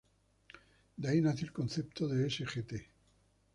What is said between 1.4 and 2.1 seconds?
el concepto